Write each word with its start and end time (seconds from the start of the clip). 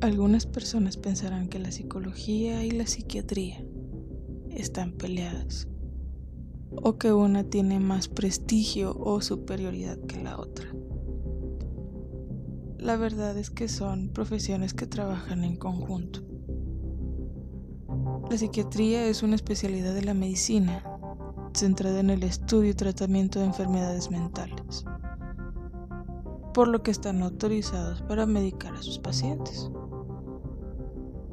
Algunas 0.00 0.46
personas 0.46 0.96
pensarán 0.96 1.48
que 1.48 1.58
la 1.58 1.70
psicología 1.70 2.64
y 2.64 2.70
la 2.70 2.86
psiquiatría 2.86 3.62
están 4.48 4.92
peleadas 4.92 5.68
o 6.70 6.96
que 6.96 7.12
una 7.12 7.44
tiene 7.44 7.80
más 7.80 8.08
prestigio 8.08 8.96
o 8.98 9.20
superioridad 9.20 9.98
que 9.98 10.22
la 10.22 10.38
otra. 10.38 10.68
La 12.78 12.96
verdad 12.96 13.36
es 13.36 13.50
que 13.50 13.68
son 13.68 14.08
profesiones 14.08 14.72
que 14.72 14.86
trabajan 14.86 15.44
en 15.44 15.56
conjunto. 15.56 16.20
La 18.30 18.38
psiquiatría 18.38 19.04
es 19.04 19.22
una 19.22 19.34
especialidad 19.34 19.92
de 19.92 20.04
la 20.04 20.14
medicina 20.14 20.82
centrada 21.52 22.00
en 22.00 22.08
el 22.08 22.22
estudio 22.22 22.70
y 22.70 22.74
tratamiento 22.74 23.38
de 23.38 23.46
enfermedades 23.46 24.10
mentales, 24.10 24.86
por 26.54 26.68
lo 26.68 26.82
que 26.82 26.90
están 26.90 27.22
autorizados 27.22 28.00
para 28.02 28.24
medicar 28.24 28.72
a 28.74 28.82
sus 28.82 28.98
pacientes. 28.98 29.70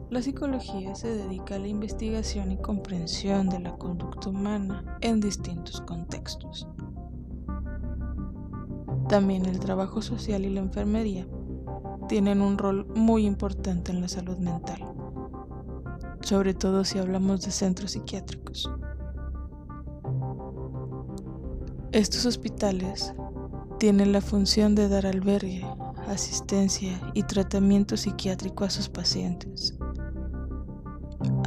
La 0.10 0.22
psicología 0.22 0.96
se 0.96 1.10
dedica 1.10 1.56
a 1.56 1.60
la 1.60 1.68
investigación 1.68 2.54
y 2.54 2.58
comprensión 2.58 3.50
de 3.50 3.60
la 3.60 3.76
conducta 3.76 4.30
humana 4.30 4.98
en 5.02 5.20
distintos 5.20 5.82
contextos. 5.82 6.66
También 9.10 9.46
el 9.46 9.60
trabajo 9.60 10.02
social 10.02 10.46
y 10.46 10.50
la 10.50 10.62
enfermería 10.62 11.28
tienen 12.08 12.42
un 12.42 12.58
rol 12.58 12.88
muy 12.96 13.26
importante 13.26 13.92
en 13.92 14.00
la 14.00 14.08
salud 14.08 14.38
mental, 14.38 14.80
sobre 16.22 16.54
todo 16.54 16.86
si 16.86 17.00
hablamos 17.00 17.42
de 17.42 17.52
centros 17.52 17.92
psiquiátricos. 17.92 18.72
Estos 21.92 22.26
hospitales 22.26 23.14
tienen 23.78 24.14
la 24.14 24.22
función 24.22 24.74
de 24.74 24.88
dar 24.88 25.06
albergue, 25.06 25.66
asistencia 26.08 27.12
y 27.14 27.24
tratamiento 27.24 27.98
psiquiátrico 27.98 28.64
a 28.64 28.70
sus 28.70 28.88
pacientes 28.88 29.78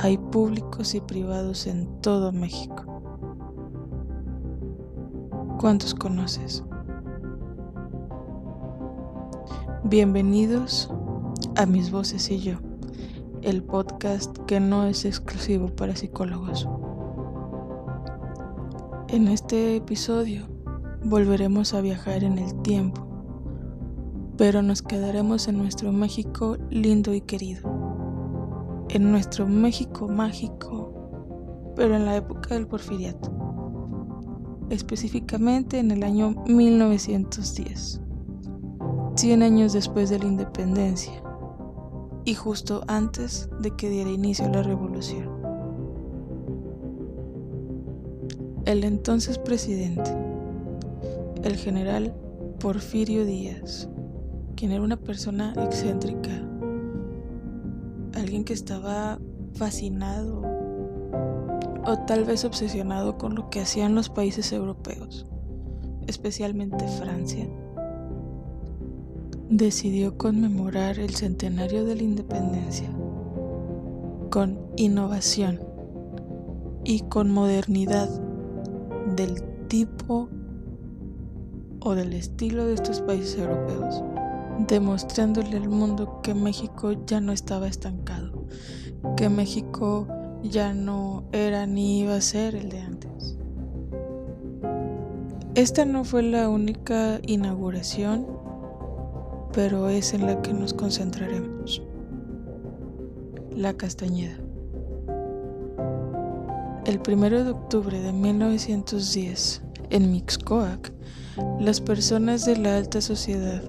hay 0.02 0.16
públicos 0.16 0.94
y 0.94 1.00
privados 1.00 1.66
en 1.66 1.86
todo 2.00 2.32
México. 2.32 3.02
¿Cuántos 5.60 5.94
conoces? 5.94 6.64
Bienvenidos 9.84 10.90
a 11.56 11.66
Mis 11.66 11.90
Voces 11.90 12.30
y 12.30 12.38
yo, 12.38 12.54
el 13.42 13.62
podcast 13.62 14.38
que 14.46 14.58
no 14.58 14.86
es 14.86 15.04
exclusivo 15.04 15.68
para 15.68 15.94
psicólogos. 15.94 16.66
En 19.08 19.28
este 19.28 19.76
episodio 19.76 20.46
volveremos 21.04 21.74
a 21.74 21.82
viajar 21.82 22.24
en 22.24 22.38
el 22.38 22.54
tiempo, 22.62 23.06
pero 24.38 24.62
nos 24.62 24.80
quedaremos 24.80 25.46
en 25.46 25.58
nuestro 25.58 25.92
México 25.92 26.56
lindo 26.70 27.12
y 27.12 27.20
querido 27.20 27.69
en 28.92 29.10
nuestro 29.12 29.46
México 29.46 30.08
mágico, 30.08 31.72
pero 31.76 31.94
en 31.94 32.04
la 32.06 32.16
época 32.16 32.54
del 32.54 32.66
porfiriato, 32.66 33.30
específicamente 34.68 35.78
en 35.78 35.92
el 35.92 36.02
año 36.02 36.34
1910, 36.46 38.00
100 39.14 39.42
años 39.42 39.72
después 39.72 40.10
de 40.10 40.18
la 40.18 40.26
independencia 40.26 41.22
y 42.24 42.34
justo 42.34 42.82
antes 42.88 43.48
de 43.60 43.70
que 43.76 43.88
diera 43.88 44.10
inicio 44.10 44.48
la 44.48 44.62
revolución. 44.62 45.28
El 48.64 48.84
entonces 48.84 49.38
presidente, 49.38 50.10
el 51.44 51.56
general 51.56 52.14
Porfirio 52.58 53.24
Díaz, 53.24 53.88
quien 54.56 54.72
era 54.72 54.82
una 54.82 54.98
persona 54.98 55.54
excéntrica, 55.64 56.49
alguien 58.30 58.44
que 58.44 58.52
estaba 58.52 59.18
fascinado 59.54 60.40
o 61.84 61.98
tal 62.06 62.24
vez 62.24 62.44
obsesionado 62.44 63.18
con 63.18 63.34
lo 63.34 63.50
que 63.50 63.58
hacían 63.58 63.96
los 63.96 64.08
países 64.08 64.52
europeos, 64.52 65.26
especialmente 66.06 66.86
Francia, 66.86 67.48
decidió 69.48 70.16
conmemorar 70.16 71.00
el 71.00 71.16
centenario 71.16 71.84
de 71.84 71.96
la 71.96 72.02
independencia 72.04 72.88
con 74.30 74.60
innovación 74.76 75.58
y 76.84 77.00
con 77.00 77.32
modernidad 77.32 78.08
del 79.16 79.42
tipo 79.66 80.28
o 81.80 81.94
del 81.96 82.12
estilo 82.12 82.64
de 82.66 82.74
estos 82.74 83.00
países 83.00 83.40
europeos 83.40 84.04
demostrándole 84.66 85.56
al 85.56 85.68
mundo 85.68 86.20
que 86.22 86.34
México 86.34 86.92
ya 87.06 87.20
no 87.20 87.32
estaba 87.32 87.68
estancado, 87.68 88.44
que 89.16 89.28
México 89.28 90.06
ya 90.42 90.74
no 90.74 91.24
era 91.32 91.66
ni 91.66 92.00
iba 92.00 92.14
a 92.14 92.20
ser 92.20 92.54
el 92.54 92.68
de 92.70 92.80
antes. 92.80 93.36
Esta 95.54 95.84
no 95.84 96.04
fue 96.04 96.22
la 96.22 96.48
única 96.48 97.20
inauguración, 97.26 98.26
pero 99.52 99.88
es 99.88 100.14
en 100.14 100.26
la 100.26 100.40
que 100.42 100.52
nos 100.52 100.72
concentraremos. 100.72 101.82
La 103.54 103.74
Castañeda. 103.74 104.38
El 106.86 107.00
1 107.06 107.44
de 107.44 107.50
octubre 107.50 108.00
de 108.00 108.12
1910, 108.12 109.62
en 109.90 110.12
Mixcoac, 110.12 110.92
las 111.58 111.80
personas 111.80 112.46
de 112.46 112.56
la 112.56 112.76
alta 112.76 113.00
sociedad 113.00 113.62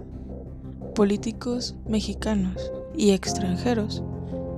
políticos 0.94 1.76
mexicanos 1.88 2.72
y 2.96 3.12
extranjeros 3.12 4.04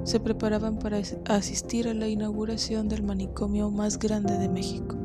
se 0.03 0.19
preparaban 0.19 0.79
para 0.79 0.99
asistir 1.29 1.87
a 1.87 1.93
la 1.93 2.07
inauguración 2.07 2.89
del 2.89 3.03
manicomio 3.03 3.71
más 3.71 3.97
grande 3.97 4.37
de 4.37 4.49
México. 4.49 4.97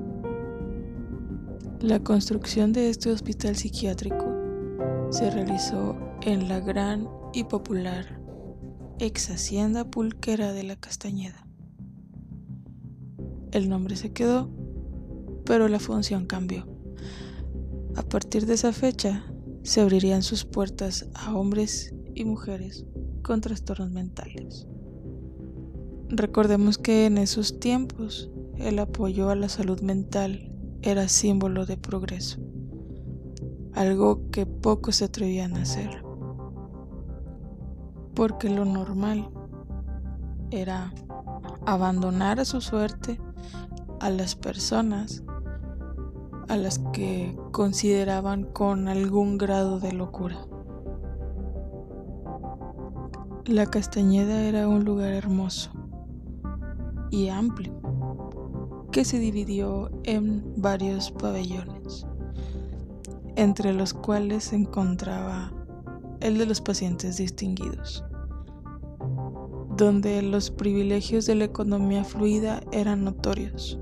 La 1.81 2.01
construcción 2.01 2.73
de 2.73 2.91
este 2.91 3.13
hospital 3.13 3.55
psiquiátrico 3.55 4.27
se 5.11 5.31
realizó 5.31 5.97
en 6.23 6.49
la 6.49 6.61
gran 6.61 7.09
y 7.33 7.45
popular 7.45 8.19
ex 8.99 9.31
hacienda 9.31 9.85
pulquera 9.85 10.53
de 10.53 10.65
la 10.65 10.75
Castañeda. 10.75 11.47
El 13.53 13.69
nombre 13.69 13.95
se 13.95 14.13
quedó, 14.13 14.51
pero 15.45 15.69
la 15.69 15.79
función 15.79 16.27
cambió. 16.27 16.67
A 17.95 18.03
partir 18.03 18.47
de 18.47 18.55
esa 18.55 18.73
fecha, 18.73 19.25
se 19.69 19.83
abrirían 19.83 20.23
sus 20.23 20.47
puertas 20.47 21.07
a 21.13 21.37
hombres 21.37 21.95
y 22.15 22.25
mujeres 22.25 22.87
con 23.23 23.43
trastornos 23.43 23.91
mentales. 23.91 24.67
Recordemos 26.09 26.79
que 26.79 27.05
en 27.05 27.19
esos 27.19 27.61
tiempos 27.61 28.31
el 28.57 28.79
apoyo 28.79 29.29
a 29.29 29.35
la 29.35 29.51
salud 29.51 29.83
mental 29.83 30.51
era 30.81 31.07
símbolo 31.07 31.67
de 31.67 31.77
progreso, 31.77 32.41
algo 33.75 34.31
que 34.31 34.47
pocos 34.47 34.97
se 34.97 35.05
atrevían 35.05 35.55
a 35.55 35.63
hacer, 35.63 36.03
porque 38.15 38.49
lo 38.49 38.65
normal 38.65 39.29
era 40.51 40.95
abandonar 41.67 42.41
a 42.41 42.47
su 42.47 42.63
suerte 42.63 43.21
a 44.01 44.09
las 44.09 44.35
personas 44.35 45.23
a 46.49 46.57
las 46.57 46.79
que 46.93 47.37
consideraban 47.53 48.45
con 48.45 48.89
algún 48.89 49.37
grado 49.39 49.81
de 49.81 49.93
locura. 49.93 50.39
La 53.45 53.67
Castañeda 53.67 54.43
era 54.43 54.69
un 54.69 54.85
lugar 54.85 55.13
hermoso 55.13 55.71
y 57.11 57.29
amplio 57.29 57.75
que 58.93 59.05
se 59.05 59.19
dividió 59.19 59.91
en 60.05 60.55
varios 60.57 61.11
pabellones, 61.11 62.07
entre 63.37 63.73
los 63.73 63.93
cuales 63.93 64.45
se 64.45 64.57
encontraba 64.57 65.53
el 66.21 66.39
de 66.39 66.47
los 66.47 66.61
pacientes 66.61 67.19
distinguidos, 67.19 68.05
donde 69.77 70.23
los 70.23 70.51
privilegios 70.51 71.27
de 71.27 71.35
la 71.35 71.45
economía 71.45 72.05
fluida 72.05 72.61
eran 72.73 73.05
notorios 73.05 73.79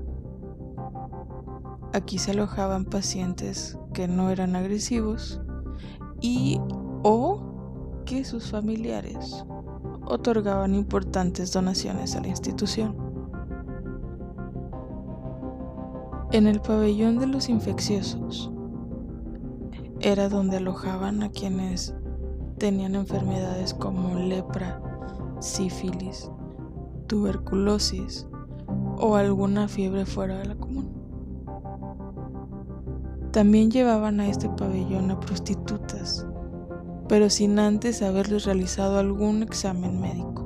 Aquí 1.97 2.19
se 2.19 2.29
alojaban 2.29 2.85
pacientes 2.85 3.75
que 3.91 4.07
no 4.07 4.29
eran 4.29 4.55
agresivos 4.55 5.41
y 6.21 6.61
o 7.01 8.03
que 8.05 8.23
sus 8.23 8.51
familiares 8.51 9.43
otorgaban 10.05 10.75
importantes 10.75 11.51
donaciones 11.51 12.15
a 12.15 12.21
la 12.21 12.27
institución. 12.27 12.95
En 16.31 16.45
el 16.45 16.61
pabellón 16.61 17.17
de 17.17 17.25
los 17.25 17.49
infecciosos 17.49 18.51
era 19.99 20.29
donde 20.29 20.57
alojaban 20.57 21.23
a 21.23 21.31
quienes 21.31 21.95
tenían 22.59 22.93
enfermedades 22.93 23.73
como 23.73 24.13
lepra, 24.19 24.79
sífilis, 25.39 26.29
tuberculosis 27.07 28.27
o 28.99 29.15
alguna 29.15 29.67
fiebre 29.67 30.05
fuera 30.05 30.37
de 30.37 30.45
la 30.45 30.55
común. 30.55 30.86
También 33.31 33.71
llevaban 33.71 34.19
a 34.19 34.27
este 34.27 34.49
pabellón 34.49 35.11
a 35.11 35.19
prostitutas 35.19 36.25
pero 37.07 37.29
sin 37.29 37.57
antes 37.59 38.01
haberles 38.01 38.45
realizado 38.45 38.99
algún 38.99 39.43
examen 39.43 39.99
médico. 39.99 40.45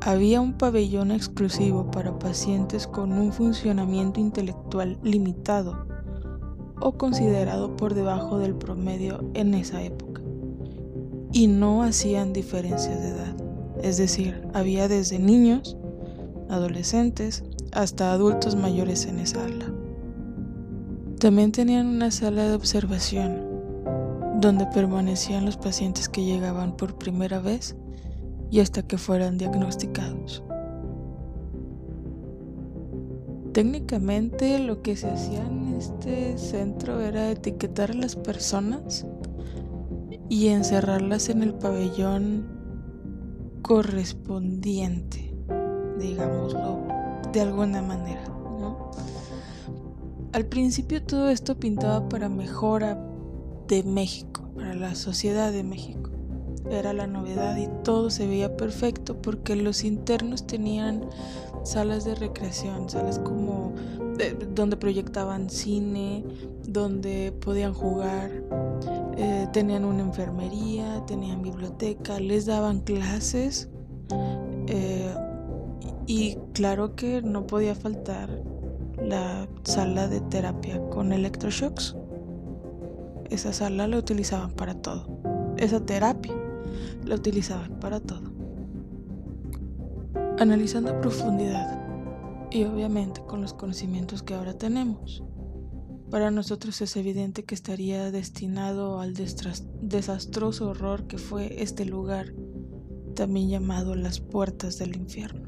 Había 0.00 0.40
un 0.40 0.54
pabellón 0.54 1.10
exclusivo 1.10 1.90
para 1.90 2.18
pacientes 2.18 2.86
con 2.86 3.12
un 3.12 3.32
funcionamiento 3.32 4.20
intelectual 4.20 4.98
limitado 5.02 5.86
o 6.80 6.92
considerado 6.92 7.76
por 7.76 7.94
debajo 7.94 8.38
del 8.38 8.54
promedio 8.54 9.28
en 9.34 9.54
esa 9.54 9.82
época. 9.82 10.22
Y 11.32 11.48
no 11.48 11.82
hacían 11.82 12.32
diferencias 12.32 13.02
de 13.02 13.08
edad. 13.08 13.36
Es 13.82 13.98
decir, 13.98 14.48
había 14.54 14.88
desde 14.88 15.18
niños, 15.18 15.76
adolescentes, 16.48 17.44
hasta 17.72 18.12
adultos 18.12 18.56
mayores 18.56 19.06
en 19.06 19.18
esa 19.18 19.40
sala. 19.40 19.66
También 21.18 21.52
tenían 21.52 21.86
una 21.86 22.10
sala 22.10 22.44
de 22.44 22.54
observación 22.54 23.42
donde 24.40 24.66
permanecían 24.66 25.44
los 25.44 25.56
pacientes 25.56 26.08
que 26.08 26.24
llegaban 26.24 26.76
por 26.76 26.96
primera 26.96 27.40
vez 27.40 27.74
y 28.50 28.60
hasta 28.60 28.82
que 28.82 28.98
fueran 28.98 29.36
diagnosticados. 29.36 30.44
Técnicamente 33.52 34.60
lo 34.60 34.82
que 34.82 34.94
se 34.94 35.10
hacía 35.10 35.44
en 35.44 35.74
este 35.74 36.38
centro 36.38 37.00
era 37.00 37.30
etiquetar 37.32 37.90
a 37.90 37.94
las 37.94 38.14
personas 38.14 39.04
y 40.28 40.48
encerrarlas 40.48 41.28
en 41.30 41.42
el 41.42 41.54
pabellón 41.54 42.46
correspondiente, 43.62 45.34
digámoslo 45.98 46.97
de 47.32 47.40
alguna 47.40 47.82
manera. 47.82 48.24
Al 50.32 50.46
principio 50.46 51.02
todo 51.02 51.30
esto 51.30 51.58
pintaba 51.58 52.08
para 52.08 52.28
mejora 52.28 52.98
de 53.66 53.82
México, 53.82 54.42
para 54.54 54.74
la 54.74 54.94
sociedad 54.94 55.52
de 55.52 55.62
México 55.62 56.10
era 56.70 56.92
la 56.92 57.06
novedad 57.06 57.56
y 57.56 57.68
todo 57.82 58.10
se 58.10 58.26
veía 58.26 58.56
perfecto 58.56 59.20
porque 59.20 59.56
los 59.56 59.84
internos 59.84 60.46
tenían 60.46 61.06
salas 61.64 62.04
de 62.04 62.14
recreación, 62.14 62.88
salas 62.88 63.18
como 63.18 63.72
donde 64.54 64.76
proyectaban 64.76 65.48
cine, 65.48 66.24
donde 66.66 67.32
podían 67.40 67.72
jugar, 67.72 68.30
eh, 69.16 69.46
tenían 69.52 69.84
una 69.84 70.02
enfermería, 70.02 71.04
tenían 71.06 71.40
biblioteca, 71.42 72.18
les 72.18 72.46
daban 72.46 72.80
clases 72.80 73.68
eh, 74.66 75.14
y 76.08 76.38
claro 76.54 76.96
que 76.96 77.20
no 77.20 77.46
podía 77.46 77.74
faltar 77.74 78.42
la 78.96 79.46
sala 79.64 80.08
de 80.08 80.22
terapia 80.22 80.80
con 80.88 81.12
electroshocks. 81.12 81.94
Esa 83.28 83.52
sala 83.52 83.86
la 83.86 83.98
utilizaban 83.98 84.52
para 84.52 84.74
todo. 84.74 85.06
Esa 85.58 85.84
terapia 85.84 86.32
la 87.04 87.14
utilizaban 87.14 87.78
para 87.78 88.00
todo. 88.00 88.32
Analizando 90.38 90.92
a 90.92 91.00
profundidad 91.02 91.78
y 92.50 92.64
obviamente 92.64 93.20
con 93.26 93.42
los 93.42 93.52
conocimientos 93.52 94.22
que 94.22 94.32
ahora 94.32 94.54
tenemos, 94.54 95.22
para 96.10 96.30
nosotros 96.30 96.80
es 96.80 96.96
evidente 96.96 97.44
que 97.44 97.54
estaría 97.54 98.10
destinado 98.10 98.98
al 99.00 99.12
desastroso 99.12 100.70
horror 100.70 101.06
que 101.06 101.18
fue 101.18 101.62
este 101.62 101.84
lugar, 101.84 102.32
también 103.14 103.50
llamado 103.50 103.94
las 103.94 104.20
puertas 104.20 104.78
del 104.78 104.96
infierno. 104.96 105.47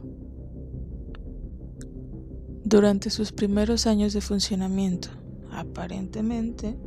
Durante 2.71 3.11
sus 3.11 3.33
primeros 3.33 3.89
años 3.89 4.13
de 4.13 4.21
funcionamiento, 4.21 5.09
aparentemente, 5.51 6.79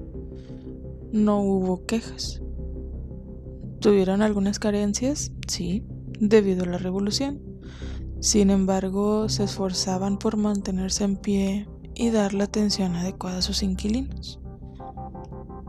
no 1.12 1.42
hubo 1.42 1.86
quejas. 1.86 2.42
¿Tuvieron 3.82 4.22
algunas 4.22 4.60
carencias? 4.60 5.34
Sí, 5.46 5.84
debido 6.22 6.64
a 6.64 6.68
la 6.68 6.78
revolución. 6.78 7.42
Sin 8.22 8.50
embargo, 8.50 9.28
se 9.28 9.44
esforzaban 9.44 10.20
por 10.20 10.38
mantenerse 10.38 11.04
en 11.04 11.18
pie 11.18 11.68
y 11.96 12.12
dar 12.12 12.34
la 12.34 12.46
atención 12.46 12.96
adecuada 12.96 13.40
a 13.40 13.42
sus 13.42 13.62
inquilinos. 13.62 14.40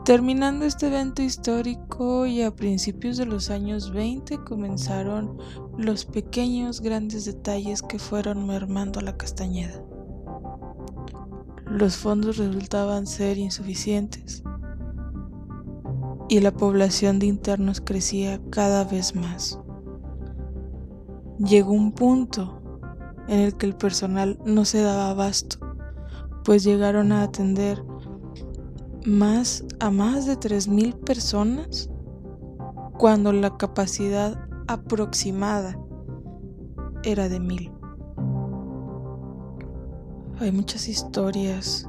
Terminando 0.05 0.64
este 0.64 0.87
evento 0.87 1.22
histórico 1.22 2.25
y 2.25 2.43
a 2.43 2.55
principios 2.55 3.17
de 3.17 3.26
los 3.26 3.50
años 3.50 3.90
20 3.90 4.44
comenzaron 4.44 5.38
los 5.76 6.05
pequeños 6.05 6.81
grandes 6.81 7.25
detalles 7.25 7.82
que 7.82 7.99
fueron 7.99 8.46
mermando 8.46 9.00
la 9.00 9.17
Castañeda. 9.17 9.82
Los 11.74 11.96
fondos 11.96 12.36
resultaban 12.36 13.04
ser 13.04 13.36
insuficientes 13.36 14.44
y 16.28 16.38
la 16.38 16.52
población 16.52 17.18
de 17.18 17.26
internos 17.26 17.80
crecía 17.80 18.40
cada 18.50 18.84
vez 18.84 19.16
más. 19.16 19.58
Llegó 21.40 21.72
un 21.72 21.90
punto 21.90 22.62
en 23.26 23.40
el 23.40 23.56
que 23.56 23.66
el 23.66 23.74
personal 23.74 24.38
no 24.44 24.64
se 24.64 24.82
daba 24.82 25.10
abasto, 25.10 25.58
pues 26.44 26.62
llegaron 26.62 27.10
a 27.10 27.24
atender 27.24 27.84
más 29.04 29.64
a 29.80 29.90
más 29.90 30.26
de 30.26 30.38
3.000 30.38 30.94
personas 31.00 31.90
cuando 32.96 33.32
la 33.32 33.56
capacidad 33.56 34.38
aproximada 34.68 35.76
era 37.02 37.28
de 37.28 37.40
1.000. 37.40 37.73
Hay 40.44 40.52
muchas 40.52 40.88
historias, 40.88 41.88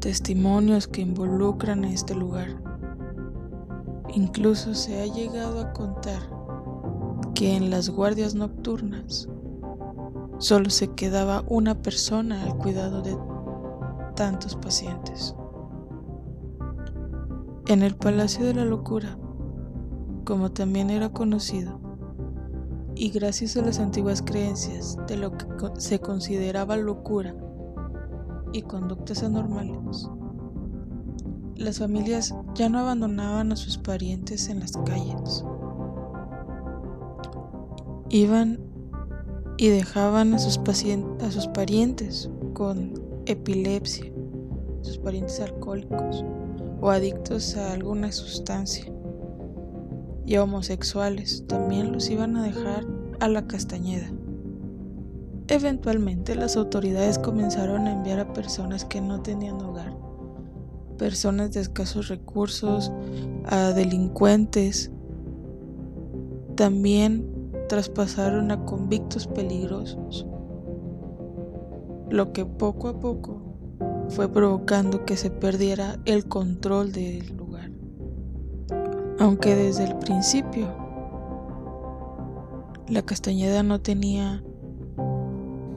testimonios 0.00 0.88
que 0.88 1.00
involucran 1.00 1.84
a 1.84 1.92
este 1.92 2.12
lugar. 2.12 2.48
Incluso 4.12 4.74
se 4.74 5.00
ha 5.00 5.06
llegado 5.06 5.60
a 5.60 5.72
contar 5.72 6.20
que 7.36 7.54
en 7.54 7.70
las 7.70 7.90
guardias 7.90 8.34
nocturnas 8.34 9.28
solo 10.38 10.70
se 10.70 10.88
quedaba 10.88 11.44
una 11.46 11.82
persona 11.82 12.42
al 12.42 12.56
cuidado 12.56 13.00
de 13.00 13.16
tantos 14.16 14.56
pacientes. 14.56 15.36
En 17.68 17.84
el 17.84 17.94
Palacio 17.94 18.44
de 18.44 18.54
la 18.54 18.64
Locura, 18.64 19.16
como 20.24 20.50
también 20.50 20.90
era 20.90 21.10
conocido, 21.10 21.78
y 22.96 23.10
gracias 23.10 23.56
a 23.56 23.62
las 23.62 23.78
antiguas 23.78 24.20
creencias 24.20 24.98
de 25.06 25.16
lo 25.16 25.38
que 25.38 25.46
se 25.78 26.00
consideraba 26.00 26.76
locura 26.76 27.36
y 28.54 28.62
conductas 28.62 29.24
anormales, 29.24 30.08
las 31.56 31.80
familias 31.80 32.32
ya 32.54 32.68
no 32.68 32.78
abandonaban 32.78 33.50
a 33.50 33.56
sus 33.56 33.78
parientes 33.78 34.48
en 34.48 34.60
las 34.60 34.72
calles. 34.86 35.44
Iban 38.10 38.60
y 39.56 39.68
dejaban 39.68 40.34
a 40.34 40.38
sus, 40.38 40.60
a 41.20 41.30
sus 41.32 41.48
parientes 41.48 42.30
con 42.52 42.94
epilepsia, 43.26 44.12
sus 44.82 44.98
parientes 44.98 45.40
alcohólicos 45.40 46.24
o 46.80 46.90
adictos 46.90 47.56
a 47.56 47.72
alguna 47.72 48.12
sustancia. 48.12 48.86
Y 50.26 50.36
homosexuales 50.36 51.44
también 51.48 51.92
los 51.92 52.08
iban 52.08 52.36
a 52.36 52.44
dejar 52.44 52.86
a 53.18 53.28
la 53.28 53.46
Castañeda. 53.48 54.12
Eventualmente 55.48 56.34
las 56.34 56.56
autoridades 56.56 57.18
comenzaron 57.18 57.86
a 57.86 57.92
enviar 57.92 58.18
a 58.18 58.32
personas 58.32 58.84
que 58.84 59.00
no 59.00 59.20
tenían 59.20 59.60
hogar 59.60 59.94
personas 60.94 61.52
de 61.52 61.60
escasos 61.60 62.08
recursos, 62.08 62.92
a 63.46 63.72
delincuentes. 63.72 64.90
También 66.56 67.50
traspasaron 67.68 68.50
a 68.50 68.64
convictos 68.64 69.26
peligrosos, 69.26 70.26
lo 72.10 72.32
que 72.32 72.44
poco 72.46 72.88
a 72.88 73.00
poco 73.00 73.40
fue 74.08 74.28
provocando 74.28 75.04
que 75.04 75.16
se 75.16 75.30
perdiera 75.30 75.98
el 76.04 76.28
control 76.28 76.92
del 76.92 77.36
lugar. 77.36 77.70
Aunque 79.18 79.56
desde 79.56 79.84
el 79.84 79.96
principio 79.96 80.68
la 82.88 83.02
Castañeda 83.02 83.62
no 83.62 83.80
tenía 83.80 84.44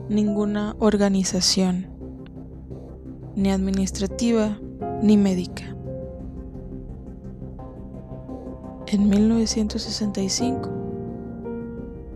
ninguna 0.08 0.74
organización, 0.78 1.86
ni 3.36 3.50
administrativa, 3.50 4.58
ni 5.02 5.16
médica. 5.16 5.64
En 8.86 9.08
1965 9.08 10.70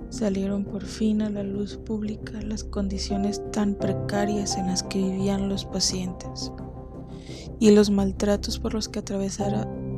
salieron 0.09 0.65
por 0.65 0.85
fin 0.85 1.21
a 1.23 1.31
la 1.31 1.43
luz 1.43 1.77
pública 1.77 2.41
las 2.43 2.65
condiciones 2.65 3.43
tan 3.51 3.75
precarias 3.75 4.57
en 4.57 4.67
las 4.69 4.83
que 4.83 4.99
vivían 4.99 5.49
los 5.49 5.65
pacientes 5.65 6.51
y 7.59 7.71
los 7.73 7.91
maltratos 7.91 8.59
por 8.59 8.75
los 8.75 8.89
que 8.89 9.01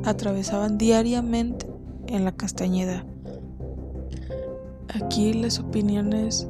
atravesaban 0.03 0.77
diariamente 0.77 1.67
en 2.07 2.25
la 2.25 2.33
Castañeda. 2.33 3.05
Aquí 4.89 5.33
las 5.33 5.59
opiniones 5.59 6.47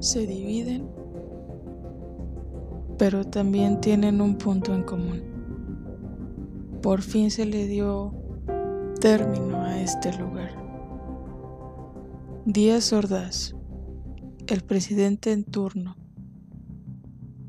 se 0.00 0.26
dividen, 0.26 0.88
pero 2.98 3.24
también 3.24 3.80
tienen 3.80 4.20
un 4.20 4.36
punto 4.38 4.74
en 4.74 4.82
común 4.82 5.36
por 6.86 7.02
fin 7.02 7.32
se 7.32 7.44
le 7.46 7.66
dio 7.66 8.14
término 9.00 9.60
a 9.60 9.82
este 9.82 10.16
lugar. 10.16 10.52
Díaz 12.44 12.92
Ordaz, 12.92 13.56
el 14.46 14.62
presidente 14.62 15.32
en 15.32 15.42
turno, 15.42 15.96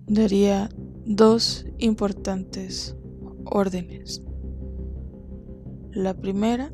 daría 0.08 0.70
dos 1.06 1.68
importantes 1.78 2.98
órdenes. 3.46 4.24
La 5.92 6.16
primera 6.16 6.74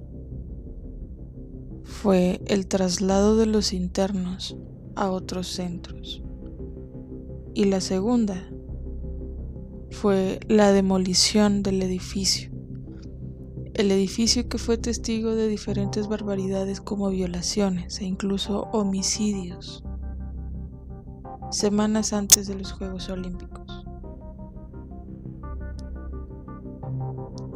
fue 1.84 2.40
el 2.46 2.68
traslado 2.68 3.36
de 3.36 3.46
los 3.46 3.74
internos 3.74 4.56
a 4.96 5.10
otros 5.10 5.48
centros. 5.48 6.22
Y 7.54 7.66
la 7.66 7.82
segunda 7.82 8.50
fue 9.92 10.40
la 10.48 10.72
demolición 10.72 11.64
del 11.64 11.82
edificio. 11.82 12.52
El 13.74 13.92
edificio 13.92 14.48
que 14.48 14.58
fue 14.58 14.78
testigo 14.78 15.36
de 15.36 15.48
diferentes 15.48 16.08
barbaridades 16.08 16.82
como 16.82 17.10
violaciones 17.10 18.00
e 18.02 18.06
incluso 18.06 18.70
homicidios 18.72 19.84
semanas 21.54 22.14
antes 22.14 22.48
de 22.48 22.56
los 22.56 22.72
Juegos 22.72 23.10
Olímpicos. 23.10 23.86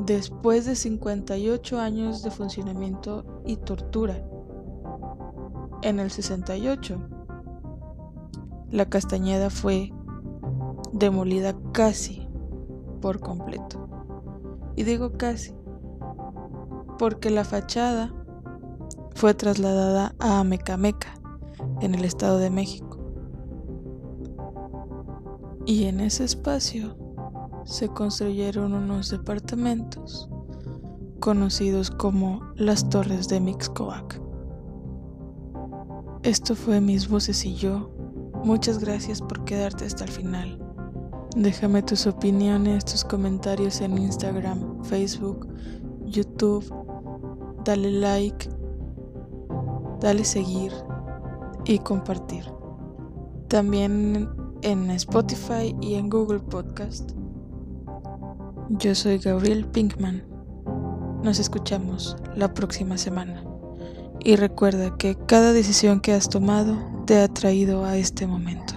Después 0.06 0.66
de 0.66 0.76
58 0.76 1.80
años 1.80 2.24
de 2.24 2.32
funcionamiento 2.32 3.42
y 3.46 3.58
tortura, 3.58 4.24
en 5.82 6.00
el 6.00 6.12
68, 6.12 7.17
la 8.72 8.88
Castañeda 8.90 9.50
fue 9.50 9.94
demolida 10.92 11.56
casi 11.72 12.28
por 13.02 13.20
completo. 13.20 13.88
Y 14.76 14.84
digo 14.84 15.14
casi, 15.14 15.54
porque 16.98 17.30
la 17.30 17.44
fachada 17.44 18.14
fue 19.16 19.34
trasladada 19.34 20.16
a 20.20 20.40
Amecameca, 20.40 21.18
en 21.82 21.96
el 21.96 22.06
Estado 22.06 22.38
de 22.38 22.50
México. 22.50 22.98
Y 25.66 25.86
en 25.86 26.00
ese 26.00 26.24
espacio 26.24 26.96
se 27.66 27.90
construyeron 27.90 28.74
unos 28.74 29.10
departamentos 29.10 30.30
conocidos 31.20 31.92
como 31.92 32.42
las 32.56 32.90
Torres 32.90 33.28
de 33.28 33.40
Mixcoac. 33.40 34.22
Esto 36.24 36.56
fue 36.56 36.80
Mis 36.82 37.10
Voces 37.10 37.46
y 37.46 37.56
yo. 37.56 37.92
Muchas 38.48 38.80
gracias 38.80 39.22
por 39.22 39.44
quedarte 39.44 39.84
hasta 39.84 40.06
el 40.06 40.10
final. 40.10 40.58
Déjame 41.36 41.84
tus 41.84 42.08
opiniones, 42.08 42.86
tus 42.86 43.04
comentarios 43.04 43.82
en 43.82 43.98
Instagram, 43.98 44.86
Facebook, 44.86 45.54
YouTube. 46.06 46.64
Dale 47.66 47.92
like, 47.92 48.50
dale 50.00 50.24
seguir 50.24 50.72
y 51.66 51.80
compartir. 51.80 52.46
También 53.50 54.30
en 54.62 54.92
Spotify 54.92 55.76
y 55.82 55.96
en 55.96 56.10
Google 56.10 56.40
Podcast. 56.40 57.12
Yo 58.70 58.96
soy 58.96 59.18
Gabriel 59.18 59.66
Pinkman. 59.66 60.24
Nos 61.22 61.40
escuchamos 61.40 62.16
la 62.34 62.54
próxima 62.54 62.98
semana. 62.98 63.47
Y 64.24 64.36
recuerda 64.36 64.98
que 64.98 65.16
cada 65.16 65.54
decisión 65.54 66.00
que 66.00 66.14
has 66.14 66.30
tomado 66.30 66.78
te 67.06 67.20
ha 67.20 67.28
traído 67.28 67.86
a 67.86 67.98
este 67.98 68.28
momento. 68.28 68.77